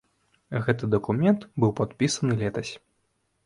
Гэты 0.67 0.89
дакумент 0.95 1.47
быў 1.65 1.77
падпісаны 1.83 2.41
летась. 2.43 2.77